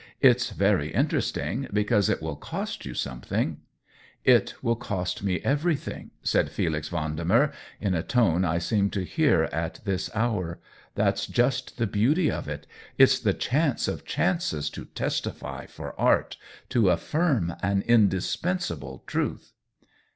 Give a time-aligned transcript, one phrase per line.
[0.29, 3.57] "It's very interesting— because it will cost you something."
[4.25, 8.89] COLLABORATION 133" It will cost me everything!" said Felix Vendemer, in a tone I seem
[8.97, 10.59] to hear at this hour."
[10.95, 12.65] That's just the beauty of it.
[12.97, 16.35] It's the chance of chances to testify for art—
[16.69, 19.53] to affirm an indispensable truth."